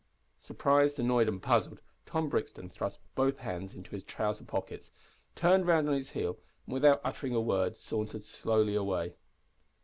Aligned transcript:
Surprised, 0.39 0.97
annoyed, 0.97 1.27
and 1.27 1.43
puzzled, 1.43 1.79
Tom 2.07 2.27
Brixton 2.27 2.71
thrust 2.71 2.97
both 3.13 3.37
hands 3.37 3.75
into 3.75 3.91
his 3.91 4.03
trousers 4.03 4.47
pockets, 4.47 4.89
turned 5.35 5.67
round 5.67 5.87
on 5.87 5.93
his 5.93 6.09
heel, 6.09 6.39
and, 6.65 6.73
without 6.73 7.01
uttering 7.03 7.35
a 7.35 7.39
word, 7.39 7.77
sauntered 7.77 8.23
slowly 8.23 8.73
away. 8.73 9.13